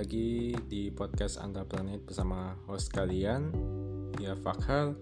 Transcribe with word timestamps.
lagi 0.00 0.56
di 0.64 0.88
podcast 0.88 1.36
Anda 1.36 1.60
Planet 1.68 2.08
bersama 2.08 2.56
host 2.64 2.88
kalian 2.88 3.52
ya 4.16 4.32
Fakhal 4.32 4.96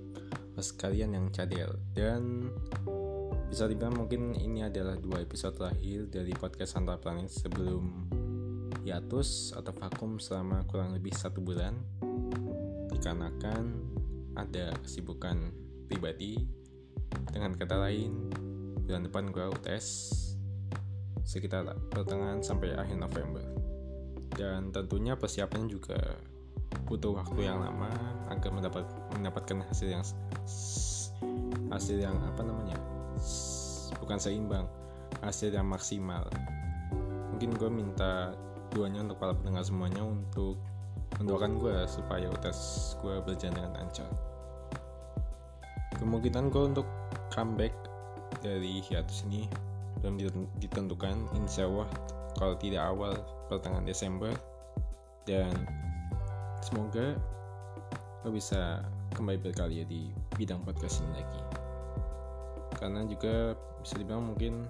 host 0.58 0.74
kalian 0.74 1.14
yang 1.14 1.30
cadel. 1.30 1.70
Dan 1.94 2.50
bisa 3.46 3.70
dibilang 3.70 3.94
mungkin 3.94 4.34
ini 4.34 4.66
adalah 4.66 4.98
dua 4.98 5.22
episode 5.22 5.54
terakhir 5.54 6.10
dari 6.10 6.34
podcast 6.34 6.74
Anda 6.82 6.98
Planet 6.98 7.30
sebelum 7.30 8.10
hiatus 8.82 9.54
atau 9.54 9.70
vakum 9.70 10.18
selama 10.18 10.66
kurang 10.66 10.90
lebih 10.90 11.14
satu 11.14 11.38
bulan. 11.46 11.78
Dikarenakan 12.90 13.78
ada 14.34 14.74
kesibukan 14.82 15.54
pribadi. 15.86 16.42
Dengan 17.30 17.54
kata 17.54 17.86
lain 17.86 18.34
bulan 18.82 19.06
depan 19.06 19.30
gue 19.30 19.46
UTS 19.46 19.86
sekitar 21.22 21.70
pertengahan 21.86 22.42
sampai 22.42 22.74
akhir 22.74 22.98
November 22.98 23.57
dan 24.38 24.70
tentunya 24.70 25.18
persiapannya 25.18 25.66
juga 25.66 25.98
butuh 26.86 27.18
waktu 27.18 27.50
yang 27.50 27.58
lama 27.58 27.90
agar 28.30 28.50
mendapat 28.54 28.86
mendapatkan 29.18 29.66
hasil 29.66 29.88
yang 29.90 30.04
hasil 31.68 31.96
yang 31.98 32.14
apa 32.22 32.46
namanya 32.46 32.78
bukan 33.98 34.16
seimbang 34.22 34.70
hasil 35.20 35.50
yang 35.50 35.66
maksimal. 35.66 36.22
Mungkin 37.34 37.50
gue 37.58 37.70
minta 37.70 38.36
duanya 38.70 39.02
untuk 39.02 39.18
para 39.18 39.34
pendengar 39.34 39.64
semuanya 39.66 40.04
untuk 40.04 40.60
mendoakan 41.18 41.58
gue 41.58 41.76
supaya 41.88 42.28
tes 42.38 42.94
gue 43.00 43.18
berjalan 43.24 43.56
dengan 43.58 43.72
lancar. 43.74 44.10
Kemungkinan 45.98 46.52
gue 46.52 46.62
untuk 46.62 46.86
comeback 47.32 47.74
dari 48.44 48.78
hiatus 48.84 49.26
ini 49.26 49.50
belum 49.98 50.46
ditentukan 50.62 51.16
insya 51.34 51.66
Allah 51.66 51.90
kalau 52.38 52.54
tidak 52.54 52.86
awal 52.86 53.12
pertengahan 53.50 53.82
Desember. 53.82 54.30
Dan 55.26 55.50
semoga 56.62 57.18
lo 58.24 58.30
bisa 58.32 58.86
kembali 59.12 59.42
berkarya 59.42 59.82
di 59.84 60.08
bidang 60.38 60.62
podcast 60.62 61.02
ini 61.02 61.20
lagi. 61.20 61.42
Karena 62.78 63.02
juga 63.04 63.58
bisa 63.82 63.98
dibilang 63.98 64.32
mungkin 64.32 64.64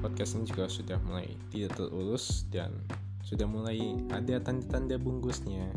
podcast 0.00 0.40
ini 0.40 0.48
juga 0.48 0.66
sudah 0.66 0.98
mulai 1.04 1.36
tidak 1.52 1.76
terurus 1.76 2.48
dan 2.48 2.72
sudah 3.20 3.44
mulai 3.44 4.00
ada 4.10 4.40
tanda-tanda 4.40 4.96
bungkusnya. 4.96 5.70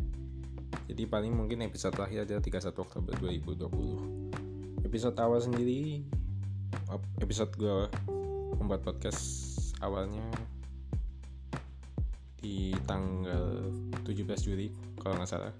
Jadi 0.89 1.05
paling 1.05 1.35
mungkin 1.37 1.61
episode 1.61 1.93
terakhir 1.93 2.25
adalah 2.25 2.41
31 2.41 2.73
Oktober 2.81 3.13
2020 3.21 4.29
episode 4.89 5.21
awal 5.21 5.37
sendiri 5.37 6.01
episode 7.21 7.53
gue 7.61 7.85
membuat 8.57 8.81
podcast 8.81 9.21
awalnya 9.85 10.25
di 12.39 12.73
tanggal 12.87 13.69
17 14.03 14.47
Juli 14.47 14.67
kalau 14.99 15.19
nggak 15.19 15.29
salah. 15.29 15.53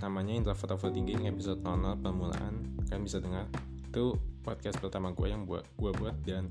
Namanya 0.00 0.32
Introvert 0.32 0.80
Overthinking 0.80 1.28
episode 1.28 1.60
00 1.60 2.00
permulaan. 2.00 2.80
Kalian 2.88 3.04
bisa 3.04 3.20
dengar. 3.20 3.46
Itu 3.86 4.16
podcast 4.40 4.80
pertama 4.80 5.12
gue 5.12 5.28
yang 5.28 5.44
buat 5.44 5.68
gue 5.76 5.92
buat 6.00 6.16
dan 6.24 6.48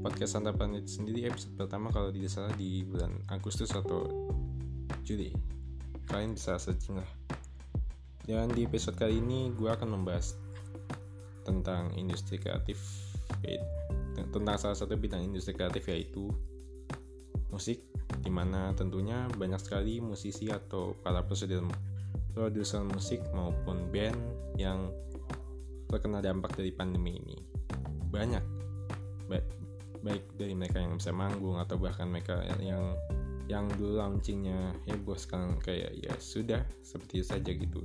podcast 0.00 0.40
Santa 0.40 0.56
Planet 0.56 0.88
sendiri 0.88 1.28
episode 1.28 1.52
pertama 1.60 1.92
kalau 1.92 2.08
tidak 2.08 2.32
salah 2.32 2.54
di 2.56 2.82
bulan 2.82 3.12
Agustus 3.28 3.70
atau 3.76 4.32
Juli. 5.04 5.30
Kalian 6.08 6.32
bisa 6.34 6.56
searching 6.56 6.98
lah. 6.98 7.10
Dan 8.26 8.50
di 8.50 8.66
episode 8.66 8.98
kali 8.98 9.22
ini 9.22 9.54
gue 9.54 9.70
akan 9.70 9.92
membahas 9.92 10.34
tentang 11.46 11.94
industri 11.94 12.42
kreatif 12.42 12.82
tentang 14.34 14.58
salah 14.58 14.74
satu 14.74 14.98
bidang 14.98 15.22
industri 15.22 15.54
kreatif 15.54 15.86
yaitu 15.86 16.30
musik 17.50 17.78
di 18.22 18.30
mana 18.30 18.74
tentunya 18.74 19.26
banyak 19.34 19.58
sekali 19.58 19.98
musisi 20.02 20.50
atau 20.50 20.94
para 21.02 21.22
produser 21.26 21.62
produser 22.36 22.84
musik 22.84 23.24
maupun 23.32 23.88
band 23.88 24.18
yang 24.60 24.92
terkena 25.88 26.20
dampak 26.20 26.52
dari 26.58 26.74
pandemi 26.74 27.16
ini. 27.16 27.38
Banyak. 28.12 28.44
Baik, 29.26 29.46
baik 30.02 30.24
dari 30.36 30.54
mereka 30.54 30.82
yang 30.82 30.98
bisa 30.98 31.14
manggung 31.14 31.56
atau 31.56 31.78
bahkan 31.80 32.10
mereka 32.10 32.42
yang 32.60 32.94
yang 33.46 33.70
dulu 33.78 34.02
launchingnya 34.02 34.74
heboh 34.90 35.14
sekarang 35.14 35.54
kayak 35.62 35.94
ya 36.02 36.12
sudah 36.18 36.66
seperti 36.82 37.22
itu 37.22 37.26
saja 37.30 37.50
gitu. 37.54 37.80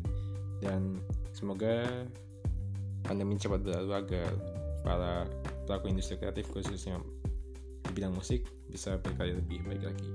Dan 0.61 1.01
semoga 1.33 2.05
pandemi 3.05 3.37
cepat 3.37 3.61
berlalu 3.61 3.93
agar 3.93 4.29
para 4.81 5.29
pelaku 5.69 5.93
industri 5.93 6.17
kreatif 6.17 6.49
khususnya 6.49 6.97
bidang 7.91 8.15
musik 8.15 8.47
bisa 8.71 8.95
berkarya 8.99 9.37
lebih 9.37 9.61
baik 9.67 9.83
lagi. 9.83 10.09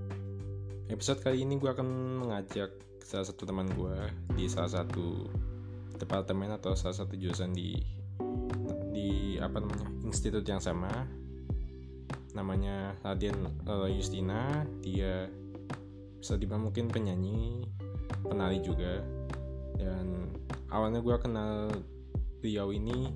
Episode 0.89 1.21
kali 1.21 1.45
ini 1.45 1.61
gue 1.61 1.69
akan 1.69 1.89
mengajak 2.25 2.73
salah 3.05 3.27
satu 3.27 3.47
teman 3.47 3.71
gue 3.71 3.97
di 4.35 4.51
salah 4.51 4.83
satu 4.83 5.31
departemen 5.97 6.53
atau 6.57 6.75
salah 6.75 6.95
satu 6.95 7.15
jurusan 7.15 7.55
di 7.55 7.79
di 8.91 9.37
apa 9.39 9.61
namanya 9.61 9.87
institut 10.03 10.43
yang 10.49 10.59
sama. 10.59 10.91
Namanya 12.33 12.97
Raden 13.05 13.67
uh, 13.69 13.89
Justina. 13.93 14.65
Dia 14.85 15.29
bisa 16.21 16.37
dibilang 16.37 16.69
mungkin 16.69 16.89
penyanyi 16.89 17.65
penari 18.25 18.61
juga. 18.61 19.05
Dan 19.77 20.33
awalnya 20.73 21.05
gue 21.05 21.17
kenal 21.21 21.71
beliau 22.41 22.73
ini 22.73 23.13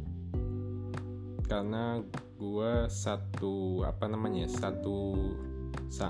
karena 1.50 1.98
gue 2.40 2.88
satu 2.88 3.84
apa 3.84 4.08
namanya 4.08 4.48
satu 4.48 5.12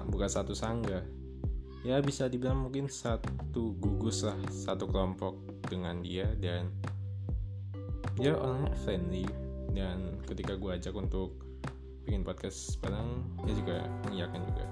bukan 0.07 0.31
satu 0.31 0.55
sangga. 0.55 1.03
Ya 1.83 1.99
bisa 1.99 2.31
dibilang 2.31 2.71
mungkin 2.71 2.87
satu 2.87 3.75
gugus 3.83 4.23
lah 4.23 4.39
satu 4.47 4.87
kelompok 4.87 5.35
dengan 5.67 5.99
dia 6.07 6.31
dan 6.39 6.71
dia 8.15 8.39
orangnya 8.39 8.71
friendly. 8.87 9.27
Dan 9.75 10.23
ketika 10.23 10.55
gue 10.55 10.71
ajak 10.71 10.95
untuk 10.95 11.35
bikin 12.07 12.23
podcast 12.23 12.79
bareng 12.79 13.27
dia 13.43 13.55
juga 13.59 13.77
mengiyakan 14.07 14.41
juga. 14.47 14.65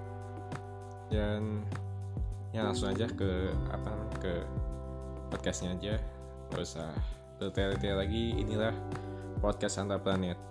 Dan 1.10 1.66
ya 2.54 2.62
langsung 2.62 2.94
aja 2.94 3.10
ke 3.10 3.50
apa 3.74 3.90
ke 4.22 4.46
podcastnya 5.34 5.74
aja. 5.74 5.98
Gak 6.54 6.62
usah 6.62 6.94
bertele-tele 7.42 7.98
lagi 7.98 8.24
inilah 8.38 8.74
podcast 9.42 9.82
antar 9.82 9.98
planet 10.02 10.48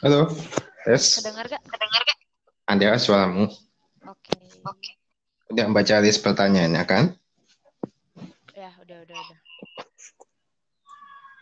Halo, 0.00 0.32
Tes. 0.88 1.20
Kedengar 1.20 1.44
gak? 1.44 1.60
Kedengar 1.60 2.00
gak? 2.08 2.18
Ada 2.72 2.96
suaramu. 2.96 3.52
Oke. 4.08 4.32
Okay. 4.32 4.64
Oke. 4.64 4.80
Okay. 4.80 4.94
Udah 5.52 5.68
baca 5.68 6.00
list 6.00 6.24
pertanyaannya 6.24 6.80
kan? 6.88 7.12
Ya, 8.56 8.72
udah, 8.80 8.96
udah, 9.04 9.16
udah. 9.20 9.38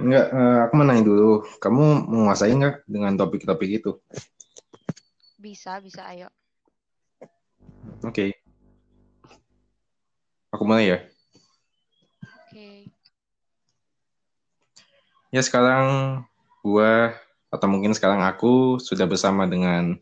Enggak, 0.03 0.27
uh, 0.35 0.59
aku 0.67 0.73
mau 0.75 0.87
nanya 0.91 1.07
dulu. 1.07 1.47
Kamu 1.63 2.11
menguasai 2.11 2.51
nggak 2.51 2.83
dengan 2.91 3.15
topik-topik 3.15 3.79
itu? 3.79 3.95
Bisa, 5.39 5.79
bisa, 5.79 6.03
ayo. 6.11 6.27
Oke. 8.03 8.11
Okay. 8.11 8.31
Aku 10.51 10.67
mulai 10.67 10.99
ya? 10.99 10.99
Oke. 12.27 12.51
Okay. 12.51 12.77
Ya, 15.31 15.47
sekarang 15.47 15.87
gua 16.67 17.15
atau 17.49 17.67
mungkin 17.69 17.97
sekarang 17.97 18.21
aku 18.25 18.77
sudah 18.81 19.09
bersama 19.09 19.49
dengan 19.49 19.97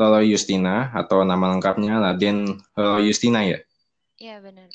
Lolo 0.00 0.24
Justina 0.24 0.88
atau 0.96 1.24
nama 1.28 1.52
lengkapnya 1.52 2.00
Raden 2.00 2.60
Lolo 2.76 3.00
Justina 3.04 3.44
ya? 3.44 3.60
Iya 4.16 4.40
benar. 4.40 4.68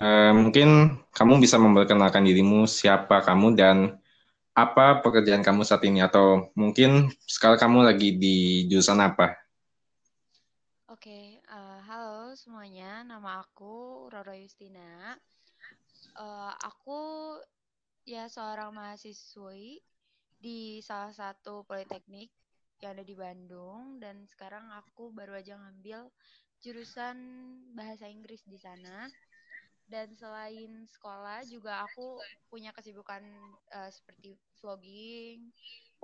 Uh, 0.00 0.32
mungkin 0.32 1.00
kamu 1.12 1.44
bisa 1.44 1.60
memperkenalkan 1.60 2.24
dirimu 2.24 2.64
siapa 2.64 3.20
kamu 3.20 3.52
dan 3.56 4.00
apa 4.56 5.00
pekerjaan 5.00 5.40
kamu 5.40 5.64
saat 5.64 5.84
ini 5.88 6.04
atau 6.04 6.52
mungkin 6.52 7.08
sekarang 7.24 7.60
kamu 7.60 7.78
lagi 7.88 8.16
di 8.16 8.68
jurusan 8.68 9.00
apa? 9.00 9.40
Oke, 10.90 11.08
okay, 11.08 11.26
uh, 11.48 11.56
eh, 11.56 11.78
halo 11.88 12.18
semuanya, 12.36 13.00
nama 13.06 13.40
aku 13.40 14.08
Roro 14.12 14.34
Justina. 14.36 15.16
Uh, 16.18 16.52
aku 16.60 17.00
ya 18.04 18.26
seorang 18.26 18.74
mahasiswi 18.74 19.80
di 20.40 20.80
salah 20.80 21.12
satu 21.12 21.68
politeknik 21.68 22.32
yang 22.80 22.96
ada 22.96 23.04
di 23.04 23.12
Bandung 23.12 24.00
dan 24.00 24.24
sekarang 24.24 24.64
aku 24.72 25.12
baru 25.12 25.36
aja 25.36 25.60
ngambil 25.60 26.08
jurusan 26.64 27.16
bahasa 27.76 28.08
Inggris 28.08 28.40
di 28.48 28.56
sana. 28.56 29.06
Dan 29.90 30.14
selain 30.14 30.86
sekolah 30.86 31.42
juga 31.50 31.82
aku 31.82 32.22
punya 32.46 32.70
kesibukan 32.70 33.26
uh, 33.74 33.90
seperti 33.90 34.38
vlogging, 34.62 35.50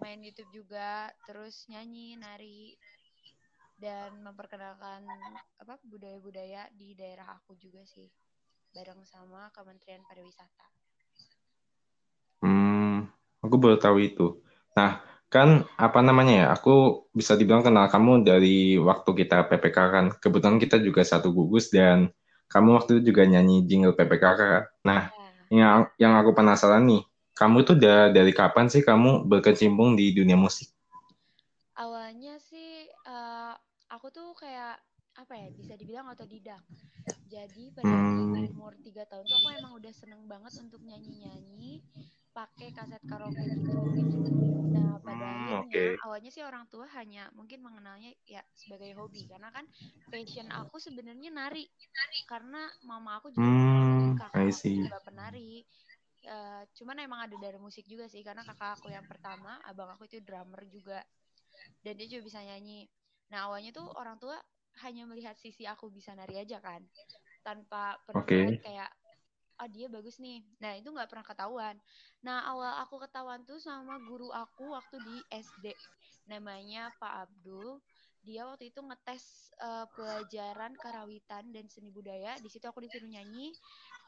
main 0.02 0.18
YouTube 0.18 0.50
juga, 0.50 1.06
terus 1.22 1.70
nyanyi, 1.70 2.18
nari 2.18 2.74
dan 3.76 4.24
memperkenalkan 4.24 5.04
apa 5.60 5.76
budaya-budaya 5.84 6.66
di 6.74 6.96
daerah 6.96 7.36
aku 7.36 7.54
juga 7.60 7.84
sih 7.84 8.08
bareng 8.72 9.04
sama 9.06 9.52
Kementerian 9.52 10.02
Pariwisata. 10.08 10.66
Gue 13.50 13.58
baru 13.64 13.78
tahu 13.80 13.96
itu. 14.08 14.26
Nah, 14.78 15.00
kan 15.32 15.48
apa 15.78 16.00
namanya 16.04 16.32
ya? 16.40 16.46
Aku 16.56 16.70
bisa 17.18 17.32
dibilang 17.40 17.62
kenal 17.66 17.86
kamu 17.94 18.12
dari 18.28 18.76
waktu 18.88 19.10
kita 19.20 19.36
PPK 19.48 19.78
kan. 19.94 20.06
Kebetulan 20.22 20.58
kita 20.62 20.76
juga 20.86 21.02
satu 21.06 21.28
gugus 21.34 21.70
dan 21.72 22.10
kamu 22.52 22.68
waktu 22.78 22.90
itu 23.00 23.02
juga 23.12 23.22
nyanyi 23.26 23.66
jingle 23.68 23.94
PPK 23.98 24.24
kan. 24.40 24.62
Nah, 24.88 25.02
Ya. 25.10 25.28
yang 25.50 25.78
yang 26.02 26.12
aku 26.20 26.30
penasaran 26.38 26.84
nih, 26.90 27.02
kamu 27.38 27.56
itu 27.64 27.72
udah 27.78 27.98
dari 28.16 28.32
kapan 28.34 28.66
sih 28.72 28.82
kamu 28.82 29.26
berkecimpung 29.30 29.94
di 29.98 30.10
dunia 30.14 30.38
musik? 30.38 30.68
Awalnya 31.76 32.34
sih 32.40 32.88
eh, 32.88 33.52
aku 33.94 34.06
tuh 34.16 34.28
kayak 34.40 34.80
apa 35.22 35.34
ya 35.42 35.48
bisa 35.60 35.72
dibilang 35.80 36.06
otodidak. 36.12 36.62
Jadi 37.32 37.60
pada 37.78 37.96
Hmm, 38.06 38.46
umur 38.52 38.72
tiga 38.84 39.02
tahun 39.10 39.26
tuh 39.30 39.36
aku 39.40 39.48
emang 39.58 39.72
udah 39.78 39.92
seneng 39.94 40.22
banget 40.32 40.54
untuk 40.62 40.80
nyanyi-nyanyi 40.88 41.82
pakai 42.36 42.68
kaset 42.76 43.02
karaoke 43.10 43.42
gitu. 43.52 43.70
Nah, 44.74 44.98
pada 45.06 45.26
hmm, 45.28 45.48
akhirnya 45.50 45.78
awalnya 46.04 46.30
sih 46.34 46.42
orang 46.46 46.66
tua 46.72 46.86
hanya 46.98 47.30
mungkin 47.38 47.58
mengenalnya 47.66 48.10
ya 48.26 48.42
sebagai 48.54 48.90
hobi 48.98 49.24
karena 49.30 49.48
kan 49.56 49.64
passion 50.12 50.48
aku 50.52 50.76
sebenarnya 50.82 51.30
nari 51.34 51.64
karena 52.30 52.58
mama 52.88 53.10
aku 53.18 53.28
juga 53.34 53.52
Hmm, 53.56 54.16
kakak 54.18 54.48
aku 54.58 54.68
juga 54.76 54.96
penari. 55.06 55.62
Eh, 56.26 56.62
cuman 56.78 56.96
emang 57.06 57.20
ada 57.30 57.36
dari 57.38 57.58
musik 57.66 57.84
juga 57.92 58.06
sih 58.12 58.22
karena 58.26 58.42
kakak 58.48 58.70
aku 58.82 58.88
yang 58.96 59.06
pertama, 59.10 59.60
abang 59.68 59.90
aku 59.94 60.04
itu 60.10 60.18
drummer 60.26 60.62
juga 60.70 61.04
dan 61.84 61.94
dia 61.98 62.06
juga 62.12 62.22
bisa 62.28 62.40
nyanyi. 62.48 62.88
Nah, 63.32 63.48
awalnya 63.50 63.70
tuh 63.74 63.86
orang 64.00 64.16
tua 64.22 64.36
hanya 64.84 65.08
melihat 65.08 65.36
sisi 65.38 65.64
aku 65.64 65.88
bisa 65.88 66.12
nari 66.12 66.42
aja 66.42 66.60
kan, 66.60 66.82
tanpa 67.40 67.96
pernah 68.04 68.26
Oke. 68.26 68.60
kayak 68.60 68.90
ah 69.56 69.68
dia 69.72 69.88
bagus 69.88 70.20
nih. 70.20 70.44
Nah, 70.60 70.76
itu 70.76 70.92
nggak 70.92 71.08
pernah 71.08 71.24
ketahuan. 71.24 71.76
Nah, 72.20 72.44
awal 72.44 72.76
aku 72.84 73.00
ketahuan 73.00 73.40
tuh 73.48 73.56
sama 73.56 73.96
guru 74.04 74.28
aku 74.28 74.76
waktu 74.76 75.00
di 75.00 75.16
SD. 75.32 75.72
Namanya 76.28 76.92
Pak 77.00 77.28
Abdul. 77.28 77.80
Dia 78.20 78.44
waktu 78.44 78.68
itu 78.74 78.84
ngetes 78.84 79.54
eh, 79.56 79.86
pelajaran 79.96 80.76
karawitan 80.76 81.48
dan 81.56 81.64
seni 81.72 81.88
budaya. 81.88 82.36
Di 82.36 82.52
situ 82.52 82.68
aku 82.68 82.84
disuruh 82.84 83.08
nyanyi 83.08 83.54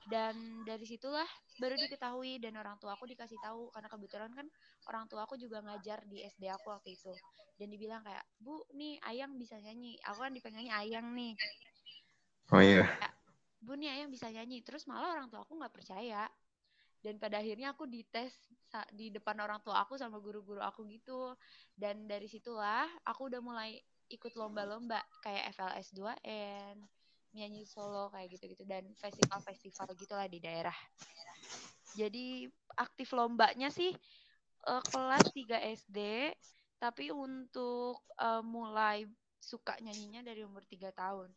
dan 0.06 0.62
dari 0.62 0.87
situlah 0.87 1.27
baru 1.59 1.75
diketahui 1.75 2.39
dan 2.39 2.55
orang 2.55 2.79
tua 2.79 2.95
aku 2.95 3.11
dikasih 3.11 3.37
tahu 3.43 3.75
karena 3.75 3.89
kebetulan 3.91 4.31
kan 4.31 4.47
orang 4.87 5.05
tua 5.11 5.27
aku 5.27 5.35
juga 5.35 5.59
ngajar 5.65 6.06
di 6.06 6.23
SD 6.23 6.47
aku 6.49 6.71
waktu 6.71 6.95
itu. 6.95 7.12
Dan 7.59 7.75
dibilang 7.75 8.06
kayak, 8.06 8.23
"Bu, 8.39 8.62
nih 8.71 9.03
Ayang 9.03 9.35
bisa 9.35 9.59
nyanyi." 9.59 9.99
Aku 10.06 10.23
kan 10.23 10.31
dipanggilnya 10.31 10.79
Ayang 10.79 11.11
nih. 11.11 11.35
Oh 12.55 12.62
iya. 12.62 12.87
kayak, 12.87 13.15
"Bu, 13.59 13.75
nih 13.75 13.91
Ayang 13.99 14.15
bisa 14.15 14.31
nyanyi." 14.31 14.62
Terus 14.62 14.87
malah 14.87 15.19
orang 15.19 15.27
tua 15.27 15.43
aku 15.43 15.59
nggak 15.59 15.75
percaya. 15.75 16.31
Dan 17.03 17.19
pada 17.19 17.43
akhirnya 17.43 17.75
aku 17.75 17.91
dites 17.91 18.31
di 18.94 19.11
depan 19.11 19.39
orang 19.43 19.59
tua 19.62 19.83
aku 19.83 19.99
sama 19.99 20.23
guru-guru 20.23 20.62
aku 20.62 20.87
gitu. 20.87 21.35
Dan 21.75 22.06
dari 22.06 22.31
situlah 22.31 22.87
aku 23.03 23.27
udah 23.27 23.43
mulai 23.43 23.75
ikut 24.09 24.33
lomba-lomba 24.39 25.03
kayak 25.21 25.53
FLS 25.59 25.93
2N, 25.93 26.81
nyanyi 27.37 27.69
solo 27.69 28.09
kayak 28.13 28.37
gitu-gitu 28.37 28.65
dan 28.65 28.89
festival-festival 28.97 29.89
gitulah 29.99 30.29
di 30.29 30.39
daerah. 30.41 30.75
Jadi 31.93 32.47
aktif 32.79 33.11
lombanya 33.17 33.69
sih 33.73 33.91
eh, 34.67 34.83
kelas 34.93 35.27
3 35.35 35.59
SD, 35.61 36.33
tapi 36.79 37.11
untuk 37.11 38.05
eh, 38.17 38.43
mulai 38.45 39.09
suka 39.39 39.77
nyanyinya 39.81 40.21
dari 40.25 40.45
umur 40.45 40.63
3 40.69 40.93
tahun. 40.93 41.31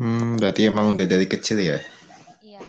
Hmm, 0.00 0.40
berarti 0.40 0.72
emang 0.72 0.96
udah 0.96 1.04
dari 1.04 1.28
kecil 1.28 1.60
ya. 1.60 1.76
Iya. 2.40 2.64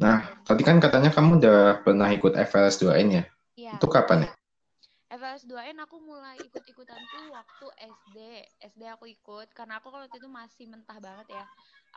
Nah, 0.00 0.40
tadi 0.42 0.64
kan 0.64 0.80
katanya 0.80 1.12
kamu 1.12 1.44
udah 1.44 1.84
pernah 1.84 2.08
ikut 2.08 2.32
FLS 2.34 2.80
2N 2.80 3.08
ya? 3.20 3.24
iya, 3.54 3.76
Itu 3.76 3.86
kapan 3.92 4.26
ya? 4.26 4.30
FLS 5.34 5.50
2N 5.50 5.82
aku 5.82 5.98
mulai 5.98 6.38
ikut-ikutan 6.46 6.94
tuh 7.10 7.34
waktu 7.34 7.66
SD. 7.90 8.18
SD 8.70 8.86
aku 8.86 9.10
ikut 9.10 9.50
karena 9.50 9.82
aku 9.82 9.90
kalau 9.90 10.06
itu 10.06 10.30
masih 10.30 10.70
mentah 10.70 10.94
banget 11.02 11.42
ya. 11.42 11.44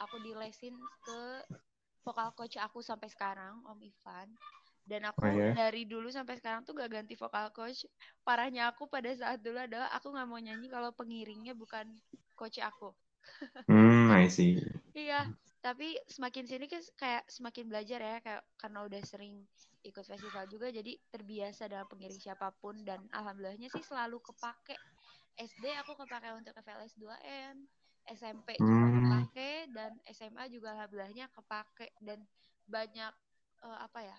Aku 0.01 0.18
dilesin 0.25 0.74
ke 1.06 1.22
vokal 2.01 2.34
coach 2.34 2.57
aku 2.57 2.81
sampai 2.81 3.06
sekarang, 3.13 3.62
Om 3.62 3.78
Ivan. 3.78 4.34
Dan 4.89 5.06
Oh 5.06 5.30
aku 5.30 5.38
ya. 5.38 5.54
dari 5.54 5.86
dulu 5.86 6.10
sampai 6.10 6.42
sekarang 6.42 6.66
tuh 6.66 6.74
gak 6.81 6.89
ganti 6.89 7.13
vokal 7.13 7.54
coach. 7.54 7.86
Parahnya 8.25 8.74
aku 8.74 8.89
pada 8.89 9.13
saat 9.13 9.38
dulu 9.45 9.62
adalah 9.62 9.94
aku 9.94 10.18
gak 10.18 10.25
mau 10.25 10.42
nyanyi 10.42 10.66
kalau 10.74 10.90
pengiringnya 10.98 11.54
bukan 11.54 11.86
coach 12.33 12.57
aku. 12.57 12.90
Hmm, 13.69 14.10
I 14.10 14.33
see. 14.33 14.57
Iya, 14.98 15.30
tapi 15.62 15.94
semakin 16.10 16.50
sini 16.50 16.66
kan 16.66 16.81
kayak 16.98 17.30
semakin 17.30 17.69
belajar 17.69 18.01
ya, 18.01 18.18
kayak 18.18 18.42
karena 18.57 18.81
udah 18.81 19.01
sering 19.06 19.45
ikut 19.92 20.06
festival 20.12 20.45
juga, 20.54 20.68
jadi 20.78 20.94
terbiasa 21.13 21.63
dengan 21.72 21.88
pengiring 21.92 22.22
siapa 22.25 22.48
pun 22.62 22.75
dan 22.89 23.00
alhamdulillahnya 23.19 23.69
sih 23.75 23.84
selalu 23.86 24.18
kepake. 24.28 24.78
SD 25.38 25.66
aku 25.81 25.94
kepake 26.01 26.30
untuk 26.39 26.54
FLS 26.66 26.94
2N, 27.01 27.56
SMP 28.07 28.50
juga 28.68 28.88
Hmm, 28.88 28.98
kepake 28.98 29.69
dan 29.75 29.92
SMA 30.18 30.45
juga 30.56 30.74
alhamdulillahnya 30.75 31.25
kepake 31.38 31.88
dan 32.07 32.19
banyak 32.68 33.13
eh, 33.68 33.80
apa 33.88 34.00
ya 34.10 34.18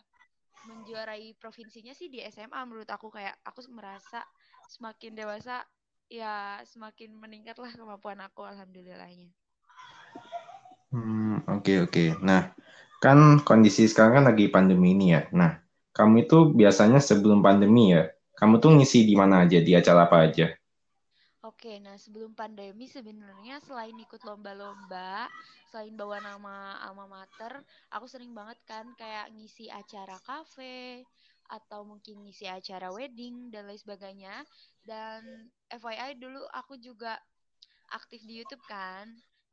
menjuarai 0.69 1.27
provinsinya 1.43 1.93
sih 1.99 2.09
di 2.15 2.19
SMA 2.35 2.61
menurut 2.69 2.91
aku 2.97 3.09
kayak 3.17 3.37
aku 3.49 3.61
merasa 3.79 4.21
semakin 4.75 5.13
dewasa 5.21 5.57
ya 6.21 6.35
semakin 6.73 7.11
meningkatlah 7.23 7.73
kemampuan 7.79 8.21
aku 8.27 8.41
alhamdulillahnya. 8.53 9.31
hmm, 10.93 11.35
oke 11.55 11.73
oke. 11.85 12.05
Nah, 12.25 12.43
kan 13.05 13.19
kondisi 13.49 13.83
sekarang 13.91 14.13
kan 14.23 14.25
lagi 14.31 14.47
pandemi 14.55 14.89
ini 14.97 15.07
ya. 15.17 15.23
Nah, 15.41 15.53
kamu 15.97 16.15
itu 16.27 16.37
biasanya 16.61 16.99
sebelum 17.09 17.41
pandemi 17.47 17.83
ya, 17.95 18.03
kamu 18.39 18.55
tuh 18.63 18.71
ngisi 18.77 18.99
di 19.09 19.15
mana 19.21 19.35
aja, 19.45 19.59
di 19.67 19.73
acara 19.81 20.01
apa 20.07 20.17
aja? 20.27 20.47
Oke, 21.49 21.73
nah 21.85 21.95
sebelum 22.05 22.33
pandemi 22.41 22.87
sebenarnya 22.97 23.55
selain 23.67 23.95
ikut 24.05 24.21
lomba-lomba, 24.29 25.31
selain 25.71 25.95
bawa 26.01 26.19
nama 26.29 26.57
alma 26.87 27.07
mater, 27.17 27.53
aku 27.95 28.07
sering 28.13 28.33
banget 28.39 28.59
kan 28.71 28.87
kayak 29.01 29.31
ngisi 29.35 29.65
acara 29.81 30.19
kafe 30.29 31.07
atau 31.57 31.81
mungkin 31.91 32.17
ngisi 32.27 32.47
acara 32.59 32.89
wedding 32.97 33.35
dan 33.55 33.63
lain 33.71 33.79
sebagainya. 33.85 34.35
Dan 34.83 35.21
FYI 35.71 36.11
dulu 36.19 36.43
aku 36.61 36.75
juga 36.87 37.13
aktif 37.99 38.21
di 38.29 38.35
YouTube 38.43 38.65
kan, 38.67 39.07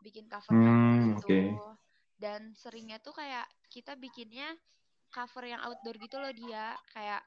bikin 0.06 0.25
cover-cover 0.34 0.94
Hmm, 0.94 1.14
gitu. 1.14 1.22
oke. 1.22 1.62
Dan 2.24 2.42
seringnya 2.62 2.98
tuh 3.06 3.14
kayak 3.20 3.46
kita 3.74 3.94
bikinnya 4.04 4.50
cover 5.16 5.46
yang 5.54 5.62
outdoor 5.68 5.96
gitu 6.06 6.18
loh 6.24 6.34
dia, 6.42 6.66
kayak 6.94 7.22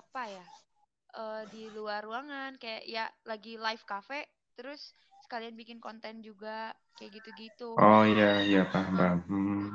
apa 0.00 0.22
ya? 0.36 0.46
eh, 1.22 1.44
di 1.54 1.64
luar 1.76 2.00
ruangan 2.08 2.52
kayak 2.62 2.84
ya 2.96 3.06
lagi 3.30 3.54
live 3.66 3.84
cafe 3.92 4.20
terus 4.58 4.82
sekalian 5.24 5.54
bikin 5.60 5.78
konten 5.86 6.14
juga 6.28 6.58
kayak 6.96 7.12
gitu-gitu 7.22 7.74
Oh 7.84 8.02
iya, 8.12 8.28
iya 8.48 8.60
paham, 8.72 8.94
paham. 8.98 9.18
Hmm. 9.28 9.66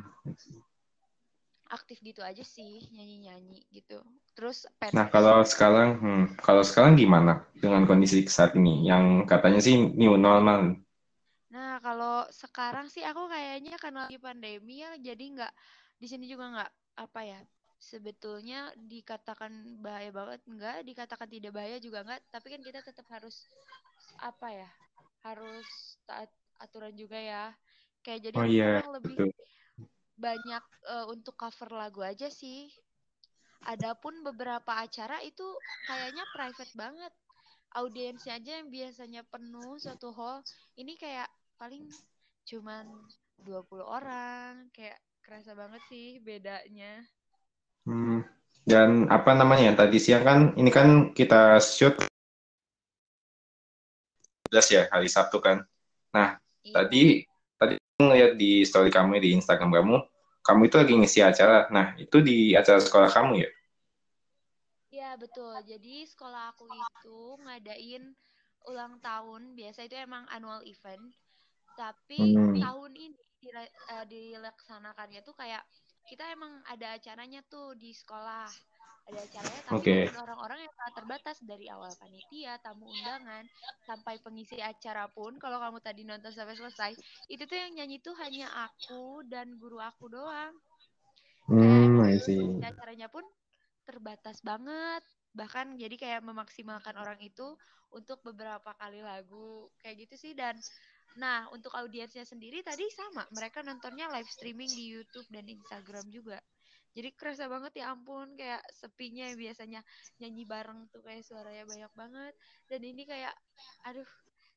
aktif 1.77 1.97
gitu 2.07 2.21
aja 2.29 2.43
sih 2.55 2.73
nyanyi-nyanyi 2.95 3.59
gitu 3.77 3.97
terus 4.35 4.57
Nah, 4.95 5.05
pensi 5.11 5.11
kalau 5.13 5.37
sekarang, 5.51 5.89
hmm, 6.03 6.21
kalau 6.45 6.63
sekarang 6.69 6.93
gimana 7.01 7.33
dengan 7.61 7.83
kondisi 7.89 8.17
saat 8.35 8.51
ini? 8.59 8.73
Yang 8.89 9.03
katanya 9.31 9.59
sih 9.67 9.75
new 9.99 10.13
normal. 10.25 10.61
nah 11.53 11.73
kalau 11.85 12.06
sekarang 12.31 12.87
sih 12.91 13.03
aku 13.03 13.27
kayaknya 13.31 13.75
karena 13.79 14.07
lagi 14.07 14.19
pandemi 14.19 14.83
ya 14.83 14.95
jadi 14.99 15.23
nggak 15.35 15.53
di 15.97 16.07
sini 16.09 16.25
juga 16.29 16.45
nggak 16.53 16.71
apa 16.97 17.21
ya 17.23 17.39
sebetulnya 17.77 18.73
dikatakan 18.75 19.77
bahaya 19.81 20.09
banget 20.09 20.41
nggak 20.49 20.77
dikatakan 20.81 21.29
tidak 21.29 21.51
bahaya 21.53 21.77
juga 21.77 22.01
nggak 22.01 22.21
tapi 22.33 22.47
kan 22.57 22.61
kita 22.65 22.79
tetap 22.81 23.05
harus 23.13 23.45
apa 24.17 24.47
ya 24.49 24.69
harus 25.25 25.67
taat 26.09 26.29
aturan 26.57 26.93
juga 26.97 27.17
ya 27.21 27.53
kayak 28.01 28.21
jadi 28.29 28.37
Oh 28.37 28.45
aku 28.45 28.49
iya, 28.49 28.81
lebih 28.97 29.17
betul. 29.17 29.29
banyak 30.17 30.63
eh, 30.89 31.05
untuk 31.13 31.37
cover 31.37 31.69
lagu 31.69 32.01
aja 32.01 32.27
sih. 32.33 32.73
Adapun 33.67 34.23
beberapa 34.23 34.79
acara 34.79 35.21
itu 35.21 35.43
kayaknya 35.85 36.23
private 36.33 36.73
banget. 36.73 37.13
Audiensnya 37.75 38.39
aja 38.39 38.63
yang 38.63 38.71
biasanya 38.71 39.21
penuh 39.27 39.75
satu 39.77 40.09
hall, 40.15 40.39
ini 40.79 40.95
kayak 40.97 41.27
paling 41.59 41.83
cuman 42.47 42.87
20 43.43 43.83
orang. 43.83 44.71
Kayak 44.71 44.97
kerasa 45.19 45.51
banget 45.51 45.83
sih 45.91 46.23
bedanya. 46.23 47.03
Hmm. 47.83 48.23
Dan 48.67 49.11
apa 49.11 49.35
namanya? 49.35 49.75
Tadi 49.75 49.99
siang 49.99 50.23
kan, 50.23 50.39
ini 50.55 50.71
kan 50.71 51.11
kita 51.11 51.59
shoot 51.59 51.95
11 54.47 54.67
ya, 54.71 54.83
hari 54.91 55.11
Sabtu 55.11 55.43
kan. 55.43 55.63
Nah, 56.15 56.39
Iya. 56.63 56.73
tadi 56.83 57.03
tadi 57.59 57.75
ngeliat 57.99 58.35
di 58.39 58.63
story 58.63 58.91
kamu 58.91 59.19
di 59.19 59.35
Instagram 59.35 59.71
kamu, 59.71 59.95
kamu 60.43 60.61
itu 60.67 60.75
lagi 60.79 60.93
ngisi 60.95 61.19
acara. 61.23 61.67
Nah, 61.71 61.95
itu 61.99 62.23
di 62.23 62.55
acara 62.55 62.79
sekolah 62.79 63.11
kamu 63.11 63.43
ya? 63.43 63.49
Iya, 64.91 65.09
betul. 65.19 65.51
Jadi 65.67 66.07
sekolah 66.07 66.55
aku 66.55 66.67
itu 66.67 67.19
ngadain 67.43 68.15
ulang 68.67 68.99
tahun, 68.99 69.55
biasa 69.55 69.87
itu 69.87 69.95
emang 69.95 70.27
annual 70.27 70.63
event. 70.67 71.11
Tapi 71.77 72.17
Hmm. 72.17 72.57
tahun 72.57 72.91
ini 72.97 73.15
dira- 73.37 73.73
eh, 73.93 74.05
dilaksanakannya 74.09 75.21
tuh 75.21 75.37
kayak 75.37 75.61
kita 76.09 76.23
emang 76.33 76.59
ada 76.65 76.97
acaranya 76.97 77.45
tuh 77.45 77.77
di 77.77 77.93
sekolah. 77.93 78.49
ada 79.07 79.23
acaranya 79.23 79.63
tapi 79.71 79.87
dengan 80.03 80.19
orang-orang 80.19 80.67
yang 80.67 80.73
sangat 80.75 80.93
terbatas 80.99 81.37
dari 81.39 81.71
awal 81.71 81.95
panitia 81.95 82.59
tamu 82.59 82.91
undangan 82.91 83.47
sampai 83.87 84.19
pengisi 84.19 84.59
acara 84.59 85.07
pun 85.07 85.39
kalau 85.39 85.63
kamu 85.63 85.79
tadi 85.79 86.03
nonton 86.03 86.27
sampai 86.35 86.59
selesai 86.59 86.91
itu 87.31 87.39
tuh 87.47 87.55
yang 87.55 87.71
nyanyi 87.79 88.03
tuh 88.03 88.11
hanya 88.19 88.51
aku 88.67 89.23
dan 89.31 89.55
guru 89.55 89.79
aku 89.79 90.11
doang 90.11 90.51
Hmm, 91.47 92.03
I 92.03 92.19
see. 92.19 92.59
acaranya 92.59 93.07
pun 93.07 93.23
terbatas 93.87 94.43
banget 94.43 94.99
bahkan 95.31 95.79
jadi 95.79 95.95
kayak 95.95 96.21
memaksimalkan 96.27 96.99
orang 96.99 97.15
itu 97.23 97.55
untuk 97.95 98.19
beberapa 98.27 98.75
kali 98.75 98.99
lagu 98.99 99.71
kayak 99.79 100.03
gitu 100.03 100.15
sih 100.19 100.33
dan 100.35 100.59
nah 101.15 101.47
untuk 101.55 101.71
audiensnya 101.73 102.27
sendiri 102.27 102.59
tadi 102.61 102.83
sama. 102.91 103.23
Mereka 103.31 103.63
nontonnya 103.63 104.11
live 104.11 104.27
streaming 104.27 104.69
di 104.69 104.91
YouTube 104.97 105.27
dan 105.31 105.47
Instagram 105.47 106.05
juga. 106.11 106.37
Jadi 106.97 107.13
kerasa 107.13 107.45
banget 107.45 107.77
ya 107.77 107.93
ampun 107.93 108.33
kayak 108.33 108.65
sepinya 108.73 109.29
biasanya 109.37 109.85
nyanyi 110.17 110.43
bareng 110.49 110.89
tuh 110.89 111.05
kayak 111.05 111.21
suaranya 111.23 111.63
banyak 111.69 111.93
banget. 111.93 112.33
Dan 112.65 112.81
ini 112.81 113.05
kayak 113.05 113.37
aduh 113.85 114.09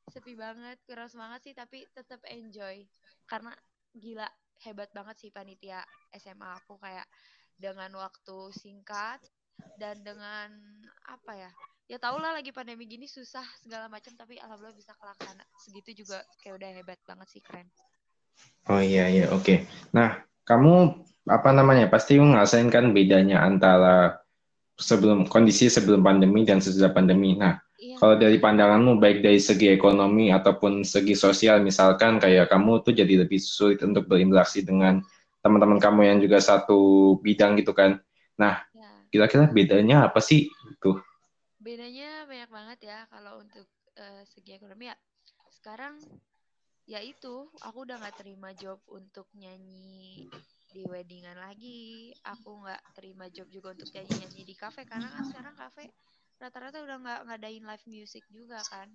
sepi 0.08 0.34
banget 0.34 0.80
keras 0.88 1.12
banget 1.14 1.40
sih 1.46 1.54
tapi 1.54 1.84
tetap 1.92 2.24
enjoy. 2.26 2.80
Karena 3.28 3.52
gila 3.92 4.24
hebat 4.64 4.88
banget 4.96 5.16
sih 5.20 5.30
panitia 5.32 5.84
SMA 6.16 6.64
aku 6.64 6.80
kayak 6.80 7.04
dengan 7.60 7.92
waktu 8.00 8.38
singkat 8.56 9.20
dan 9.76 10.00
dengan 10.00 10.48
apa 11.04 11.32
ya 11.36 11.52
ya 11.90 11.98
tau 11.98 12.22
lah 12.22 12.30
lagi 12.30 12.54
pandemi 12.54 12.86
gini 12.86 13.10
susah 13.10 13.42
segala 13.58 13.90
macam 13.90 14.14
tapi 14.14 14.38
alhamdulillah 14.38 14.78
bisa 14.78 14.94
kelaksana 14.94 15.42
segitu 15.58 16.06
juga 16.06 16.22
kayak 16.38 16.54
udah 16.62 16.68
hebat 16.70 16.98
banget 17.02 17.26
sih 17.34 17.42
keren 17.42 17.66
Oh 18.70 18.80
iya 18.80 19.08
iya 19.10 19.26
oke. 19.32 19.66
Nah 19.96 20.20
kamu 20.46 21.04
apa 21.28 21.50
namanya 21.52 21.90
pasti 21.90 22.16
ngerasain 22.16 22.70
kan 22.70 22.94
bedanya 22.94 23.42
antara 23.42 24.20
sebelum 24.78 25.28
kondisi 25.28 25.68
sebelum 25.68 26.00
pandemi 26.00 26.46
dan 26.46 26.62
sesudah 26.62 26.92
pandemi. 26.94 27.34
Nah 27.34 27.58
iya 27.80 27.98
kalau 27.98 28.14
dari 28.14 28.38
pandanganmu 28.38 29.00
baik 29.00 29.24
dari 29.24 29.40
segi 29.42 29.72
ekonomi 29.74 30.30
ataupun 30.30 30.86
segi 30.86 31.18
sosial 31.18 31.64
misalkan 31.64 32.22
kayak 32.22 32.52
kamu 32.52 32.84
tuh 32.86 32.94
jadi 32.94 33.26
lebih 33.26 33.40
sulit 33.42 33.82
untuk 33.82 34.06
berinteraksi 34.06 34.62
dengan 34.62 35.02
teman-teman 35.40 35.80
kamu 35.80 36.00
yang 36.06 36.18
juga 36.20 36.38
satu 36.38 37.16
bidang 37.18 37.58
gitu 37.58 37.74
kan. 37.74 37.98
Nah 38.38 38.62
ya 38.76 38.88
kira-kira 39.10 39.50
bedanya 39.50 40.06
apa 40.06 40.22
sih 40.22 40.46
itu? 40.70 41.00
Bedanya 41.60 42.24
banyak 42.30 42.50
banget 42.56 42.78
ya 42.90 42.98
kalau 43.12 43.32
untuk 43.44 43.66
eh, 44.02 44.22
segi 44.32 44.50
ekonomi 44.58 44.84
ya 44.90 44.96
sekarang 45.52 45.94
ya 46.88 47.00
itu 47.04 47.34
aku 47.62 47.78
udah 47.86 47.96
nggak 48.02 48.16
terima 48.20 48.50
job 48.56 48.78
untuk 48.90 49.26
nyanyi 49.36 50.26
di 50.70 50.82
weddingan 50.86 51.38
lagi 51.38 52.14
aku 52.22 52.50
nggak 52.66 52.82
terima 52.96 53.26
job 53.34 53.46
juga 53.50 53.74
untuk 53.74 53.90
nyanyi 53.94 54.12
nyanyi 54.24 54.42
di 54.46 54.54
kafe 54.58 54.82
karena 54.86 55.08
kan 55.14 55.24
sekarang 55.26 55.54
kafe 55.58 55.84
rata-rata 56.40 56.78
udah 56.82 56.96
nggak 57.04 57.20
ngadain 57.28 57.64
live 57.66 57.86
music 57.90 58.24
juga 58.30 58.64
kan 58.72 58.88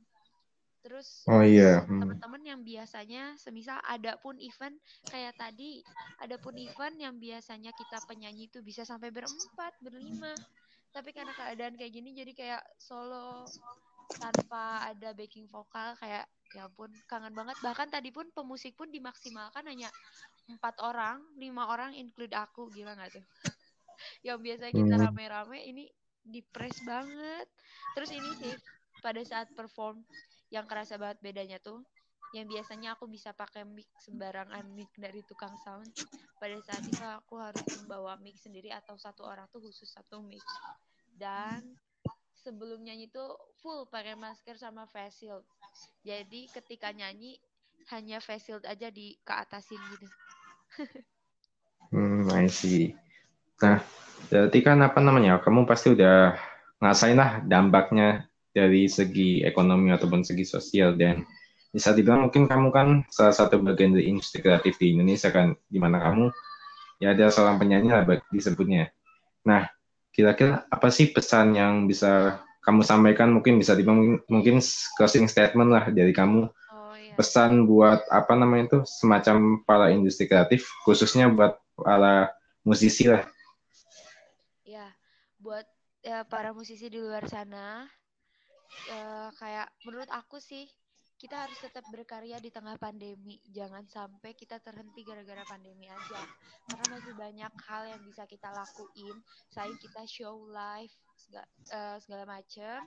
terus 0.85 1.09
Oh 1.27 1.41
iya. 1.41 1.81
eh, 1.81 1.85
hmm. 1.87 1.99
teman-teman 1.99 2.41
yang 2.45 2.61
biasanya 2.61 3.35
semisal 3.41 3.79
ada 3.83 4.15
pun 4.21 4.37
event 4.39 4.77
kayak 5.09 5.33
tadi 5.35 5.81
ada 6.21 6.35
pun 6.39 6.55
event 6.55 6.95
yang 7.01 7.15
biasanya 7.19 7.71
kita 7.75 7.99
penyanyi 8.05 8.47
itu 8.47 8.61
bisa 8.63 8.85
sampai 8.87 9.09
berempat 9.11 9.73
berlima 9.81 10.31
tapi 10.95 11.09
karena 11.17 11.33
keadaan 11.35 11.75
kayak 11.79 11.93
gini 11.97 12.09
jadi 12.15 12.31
kayak 12.39 12.63
solo 12.79 13.51
tanpa 14.21 14.63
ada 14.91 15.09
backing 15.19 15.47
vokal 15.51 15.89
kayak 16.01 16.25
ya 16.55 16.67
ampun 16.71 16.91
kangen 17.11 17.35
banget. 17.35 17.57
Bahkan 17.59 17.87
tadi 17.95 18.09
pun 18.15 18.27
pemusik 18.31 18.73
pun 18.79 18.87
dimaksimalkan 18.95 19.65
hanya 19.71 19.89
empat 20.51 20.75
orang 20.89 21.17
lima 21.43 21.67
orang 21.73 21.91
include 22.03 22.33
aku. 22.35 22.71
Gila 22.75 22.95
nggak 22.97 23.11
tuh? 23.19 23.25
Yang 24.27 24.39
biasanya 24.45 24.73
kita 24.79 24.95
Hmm. 24.95 25.03
rame-rame 25.03 25.59
ini 25.71 25.83
dipres 26.25 26.77
banget. 26.83 27.47
Terus 27.95 28.11
ini 28.15 28.31
sih 28.35 28.55
pada 29.03 29.21
saat 29.25 29.51
perform 29.57 30.03
yang 30.53 30.65
kerasa 30.69 30.95
banget 31.01 31.19
bedanya 31.21 31.57
tuh 31.61 31.83
yang 32.33 32.47
biasanya 32.49 32.97
aku 32.97 33.05
bisa 33.05 33.35
pakai 33.35 33.67
mic 33.67 33.85
sembarangan 34.01 34.65
mic 34.73 34.89
dari 34.97 35.21
tukang 35.27 35.53
sound 35.61 35.87
pada 36.41 36.57
saat 36.63 36.83
itu 36.87 37.03
aku 37.03 37.37
harus 37.39 37.65
membawa 37.77 38.17
mic 38.19 38.35
sendiri 38.39 38.73
atau 38.73 38.97
satu 38.97 39.23
orang 39.23 39.45
tuh 39.51 39.61
khusus 39.63 39.87
satu 39.91 40.23
mic 40.23 40.43
dan 41.15 41.63
sebelum 42.33 42.83
nyanyi 42.83 43.07
tuh 43.11 43.35
full 43.61 43.87
pakai 43.87 44.17
masker 44.17 44.57
sama 44.57 44.89
face 44.89 45.23
shield 45.23 45.45
jadi 46.01 46.49
ketika 46.51 46.91
nyanyi 46.91 47.37
hanya 47.93 48.17
face 48.19 48.49
shield 48.49 48.65
aja 48.65 48.89
di 48.89 49.15
ke 49.21 49.33
atasin 49.33 49.79
gitu 49.95 50.07
Hmm, 51.95 52.27
I 52.33 52.51
see. 52.51 52.91
Nah, 53.63 53.79
berarti 54.27 54.59
kan 54.59 54.83
apa 54.83 54.99
namanya? 54.99 55.39
Kamu 55.39 55.63
pasti 55.63 55.95
udah 55.95 56.35
ngerasain 56.81 57.15
lah 57.15 57.39
dampaknya 57.45 58.27
dari 58.51 58.87
segi 58.91 59.43
ekonomi 59.43 59.95
ataupun 59.95 60.23
segi 60.23 60.43
sosial 60.43 60.99
dan 60.99 61.23
bisa 61.75 61.91
dibilang 61.91 62.31
mungkin 62.31 62.47
kamu 62.47 62.71
kan 62.71 62.87
salah 63.11 63.35
satu 63.35 63.59
bagian 63.59 63.91
dari 63.91 64.07
industri 64.07 64.39
kreatif 64.39 64.79
di 64.79 64.95
Indonesia 64.95 65.27
kan, 65.27 65.59
di 65.67 65.75
mana 65.75 65.99
kamu 65.99 66.31
ya 67.03 67.11
ada 67.11 67.27
seorang 67.27 67.59
penyanyi 67.59 67.91
lah 67.91 68.07
disebutnya. 68.31 68.95
Nah, 69.43 69.67
kira-kira 70.15 70.63
apa 70.71 70.87
sih 70.87 71.11
pesan 71.11 71.51
yang 71.59 71.83
bisa 71.83 72.39
kamu 72.63 72.87
sampaikan? 72.87 73.35
Mungkin 73.35 73.59
bisa 73.59 73.75
dibilang 73.75 74.23
mungkin 74.31 74.63
closing 74.95 75.27
statement 75.27 75.67
lah 75.67 75.91
dari 75.91 76.15
kamu 76.15 76.47
oh 76.47 76.95
iya 76.95 77.13
pesan 77.19 77.67
buat 77.67 78.07
apa 78.07 78.31
namanya 78.39 78.63
itu 78.71 78.79
semacam 78.87 79.59
para 79.67 79.91
industri 79.91 80.31
kreatif 80.31 80.63
khususnya 80.87 81.27
buat 81.27 81.59
para 81.75 82.31
musisi 82.63 83.11
lah. 83.11 83.27
ya 84.63 84.87
buat 85.43 85.67
ya, 86.01 86.23
para 86.25 86.55
musisi 86.55 86.87
di 86.87 86.97
luar 86.97 87.27
sana 87.27 87.85
eh, 88.87 89.29
kayak 89.37 89.67
menurut 89.83 90.09
aku 90.09 90.39
sih 90.39 90.65
kita 91.15 91.47
harus 91.47 91.57
tetap 91.63 91.87
berkarya 91.89 92.37
di 92.43 92.51
tengah 92.51 92.75
pandemi. 92.75 93.39
Jangan 93.47 93.87
sampai 93.87 94.35
kita 94.35 94.59
terhenti 94.59 95.01
gara-gara 95.07 95.47
pandemi 95.47 95.87
aja. 95.87 96.21
Karena 96.67 96.85
masih 96.91 97.13
banyak 97.15 97.53
hal 97.65 97.83
yang 97.87 98.01
bisa 98.03 98.27
kita 98.27 98.51
lakuin. 98.51 99.15
Selain 99.49 99.75
kita 99.79 100.03
show 100.05 100.43
live 100.51 100.91
segala, 101.15 101.47
segala 102.03 102.23
macem 102.27 102.83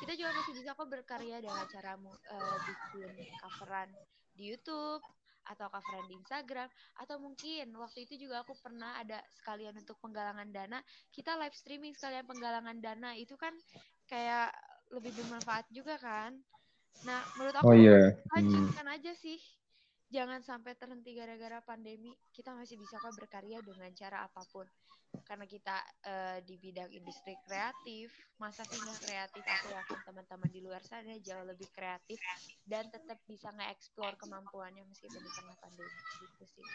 kita 0.00 0.12
juga 0.16 0.30
masih 0.32 0.52
bisa 0.56 0.72
kok 0.72 0.88
berkarya 0.88 1.38
dengan 1.40 1.64
cara 1.68 1.92
eh, 1.96 2.56
bikin 2.64 3.12
coveran 3.40 3.88
di 4.36 4.52
YouTube 4.52 5.04
atau 5.46 5.70
coveran 5.70 6.10
di 6.10 6.18
Instagram 6.18 6.68
atau 6.98 7.16
mungkin 7.22 7.70
waktu 7.78 8.02
itu 8.02 8.26
juga 8.26 8.42
aku 8.42 8.58
pernah 8.58 8.98
ada 8.98 9.22
sekalian 9.38 9.78
untuk 9.78 9.94
penggalangan 10.02 10.50
dana. 10.50 10.82
Kita 11.14 11.38
live 11.38 11.54
streaming 11.54 11.94
sekalian 11.94 12.26
penggalangan 12.26 12.82
dana. 12.82 13.14
Itu 13.14 13.38
kan 13.38 13.54
kayak 14.10 14.50
lebih 14.90 15.14
bermanfaat 15.14 15.70
juga 15.70 15.98
kan 15.98 16.34
nah 17.04 17.20
menurut 17.36 17.56
aku 17.58 17.68
Oh. 17.68 17.76
Hmm. 17.76 18.12
lanjutkan 18.32 18.86
aja 18.88 19.12
sih 19.12 19.38
jangan 20.08 20.40
sampai 20.40 20.78
terhenti 20.78 21.12
gara-gara 21.18 21.58
pandemi 21.66 22.14
kita 22.30 22.54
masih 22.54 22.78
bisa 22.78 23.02
kok 23.02 23.12
berkarya 23.12 23.58
dengan 23.60 23.90
cara 23.92 24.24
apa 24.24 24.42
pun 24.54 24.66
karena 25.26 25.42
kita 25.44 25.76
eh, 26.06 26.38
di 26.46 26.54
bidang 26.62 26.90
industri 26.94 27.34
kreatif 27.42 28.14
masa 28.38 28.62
sih 28.62 28.78
nggak 28.78 29.00
kreatif 29.02 29.42
aku 29.42 29.66
yakin 29.74 29.98
teman-teman 30.06 30.50
di 30.52 30.60
luar 30.62 30.82
sana 30.86 31.18
jauh 31.18 31.42
lebih 31.42 31.66
kreatif 31.74 32.22
dan 32.62 32.86
tetap 32.86 33.18
bisa 33.26 33.50
nge-explore 33.50 34.14
kemampuannya 34.22 34.86
meskipun 34.86 35.18
di 35.18 35.30
tengah 35.34 35.56
pandemi 35.58 35.90
gitu 36.22 36.44
sih 36.46 36.66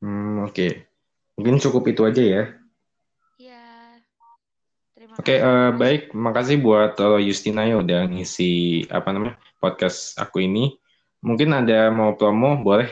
Hmm, 0.00 0.48
oke. 0.48 0.88
Mungkin 1.36 1.60
cukup 1.60 1.84
itu 1.92 2.02
aja 2.08 2.22
ya. 2.24 2.42
Oke, 5.20 5.36
kasih 5.36 5.44
eh, 5.44 5.70
baik. 5.76 6.02
Makasih 6.16 6.56
buat 6.64 6.96
Lolo 6.96 7.20
Justina 7.20 7.68
ya 7.68 7.76
udah 7.76 8.08
ngisi 8.08 8.88
apa 8.88 9.12
namanya 9.12 9.36
podcast 9.60 10.16
aku 10.16 10.40
ini. 10.40 10.80
Mungkin 11.20 11.52
ada 11.52 11.92
mau 11.92 12.16
promo, 12.16 12.56
boleh? 12.64 12.88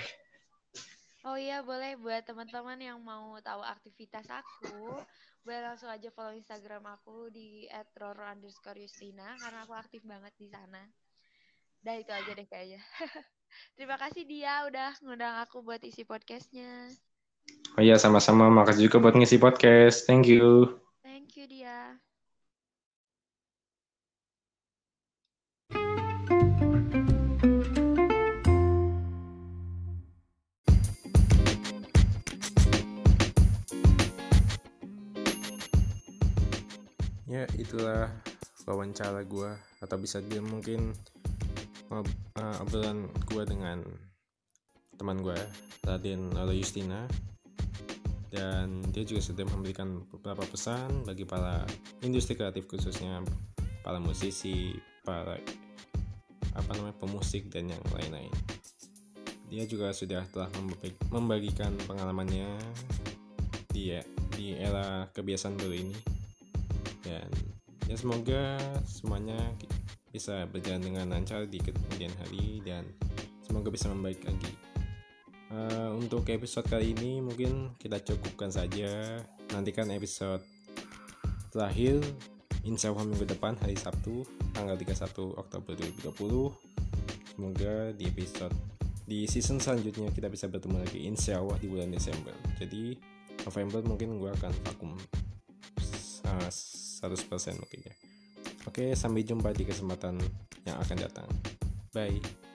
Oh 1.24 1.40
iya 1.40 1.64
boleh 1.64 1.96
buat 1.96 2.28
teman-teman 2.28 2.76
yang 2.84 3.00
mau 3.00 3.40
tahu 3.40 3.64
aktivitas 3.64 4.28
aku 4.28 5.00
boleh 5.40 5.60
langsung 5.72 5.88
aja 5.88 6.12
follow 6.12 6.36
Instagram 6.36 6.84
aku 7.00 7.32
di 7.32 7.64
@roro 7.96 8.20
underscore 8.28 8.76
Justina 8.76 9.32
karena 9.40 9.64
aku 9.64 9.72
aktif 9.72 10.04
banget 10.04 10.36
di 10.36 10.52
sana. 10.52 10.84
Dah 11.80 11.96
itu 11.96 12.12
aja 12.12 12.28
deh 12.28 12.44
kayaknya. 12.44 12.84
Terima 13.80 13.96
kasih 13.96 14.28
dia 14.28 14.68
udah 14.68 14.92
ngundang 15.00 15.40
aku 15.40 15.64
buat 15.64 15.80
isi 15.80 16.04
podcastnya. 16.04 16.92
Oh 17.72 17.80
iya, 17.80 17.96
sama-sama. 17.96 18.52
Makasih 18.52 18.92
juga 18.92 19.00
buat 19.00 19.16
ngisi 19.16 19.40
podcast. 19.40 20.04
Thank 20.04 20.28
you. 20.28 20.76
Thank 21.00 21.40
you 21.40 21.48
dia. 21.48 21.96
Ya, 37.28 37.44
itulah 37.60 38.08
wawancara 38.64 39.20
gue 39.28 39.52
atau 39.84 39.96
bisa 40.00 40.24
dia 40.24 40.40
mungkin 40.40 40.96
eh, 41.92 42.56
obrolan 42.64 43.04
gue 43.28 43.44
dengan 43.44 43.84
teman 44.96 45.20
gue 45.20 45.36
Raden 45.84 46.32
Lolo 46.32 46.56
Justina 46.56 47.04
dan 48.32 48.80
dia 48.96 49.04
juga 49.04 49.20
sudah 49.20 49.44
memberikan 49.44 50.08
beberapa 50.08 50.40
pesan 50.48 51.04
bagi 51.04 51.28
para 51.28 51.68
industri 52.00 52.32
kreatif 52.32 52.64
khususnya 52.64 53.20
para 53.84 54.00
musisi, 54.00 54.72
para 55.08 55.40
apa 56.52 56.70
namanya 56.76 56.96
pemusik 57.00 57.48
dan 57.48 57.72
yang 57.72 57.80
lain-lain. 57.96 58.32
Dia 59.48 59.64
juga 59.64 59.96
sudah 59.96 60.28
telah 60.28 60.52
membagikan 61.08 61.72
pengalamannya 61.88 62.52
di 63.72 63.96
di 64.36 64.52
era 64.52 65.08
kebiasaan 65.16 65.56
baru 65.56 65.72
ini 65.72 65.96
dan 67.00 67.28
ya 67.88 67.96
semoga 67.96 68.60
semuanya 68.84 69.40
bisa 70.12 70.44
berjalan 70.52 70.84
dengan 70.84 71.06
lancar 71.16 71.48
di 71.48 71.56
kemudian 71.56 72.12
hari 72.20 72.60
dan 72.60 72.84
semoga 73.40 73.72
bisa 73.72 73.88
membaik 73.88 74.20
lagi. 74.28 74.52
Uh, 75.48 75.96
untuk 75.96 76.28
episode 76.28 76.68
kali 76.68 76.92
ini 76.92 77.24
mungkin 77.24 77.72
kita 77.80 78.04
cukupkan 78.04 78.52
saja. 78.52 79.24
Nantikan 79.56 79.88
episode 79.88 80.44
terakhir 81.48 82.04
insya 82.68 82.92
Allah 82.92 83.08
minggu 83.08 83.24
depan 83.24 83.56
hari 83.64 83.74
Sabtu 83.74 84.28
tanggal 84.52 84.76
31 84.76 85.40
Oktober 85.40 85.72
2020. 85.72 87.32
Semoga 87.32 87.74
di 87.96 88.04
episode 88.04 88.52
di 89.08 89.24
season 89.24 89.56
selanjutnya 89.56 90.12
kita 90.12 90.28
bisa 90.28 90.52
bertemu 90.52 90.84
lagi 90.84 91.08
insya 91.08 91.40
Allah 91.40 91.56
di 91.56 91.66
bulan 91.72 91.88
Desember. 91.88 92.36
Jadi 92.60 92.92
November 93.48 93.80
mungkin 93.88 94.20
gue 94.20 94.28
akan 94.28 94.52
vakum 94.68 94.92
uh, 96.28 96.48
100% 96.52 97.56
mungkin 97.56 97.80
ya. 97.88 97.94
Oke, 98.68 98.92
sampai 98.92 99.24
jumpa 99.24 99.48
di 99.56 99.64
kesempatan 99.64 100.20
yang 100.68 100.76
akan 100.76 100.96
datang. 101.00 101.28
Bye. 101.96 102.47